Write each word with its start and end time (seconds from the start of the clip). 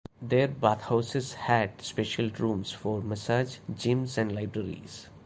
Their 0.19 0.47
bathhouses 0.47 1.33
had 1.33 1.79
special 1.83 2.31
rooms 2.39 2.71
for 2.71 3.01
massage, 3.03 3.57
gyms, 3.71 4.17
and 4.17 4.33
libraries. 4.33 5.09